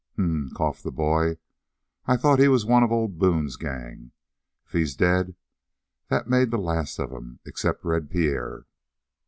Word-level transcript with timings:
"Hm!" 0.15 0.49
coughed 0.55 0.81
the 0.81 0.91
boy. 0.91 1.37
"I 2.07 2.17
thought 2.17 2.39
he 2.39 2.47
was 2.47 2.65
one 2.65 2.81
of 2.81 2.91
old 2.91 3.19
Boone's 3.19 3.55
gang? 3.55 4.13
If 4.65 4.71
he's 4.71 4.95
dead, 4.95 5.35
that 6.07 6.27
made 6.27 6.49
the 6.49 6.57
last 6.57 6.97
of 6.97 7.13
'em 7.13 7.37
except 7.45 7.85
Red 7.85 8.09
Pierre." 8.09 8.65